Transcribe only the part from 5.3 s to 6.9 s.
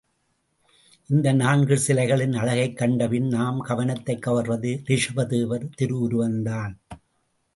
தேவர் திருவுருவம்தான்.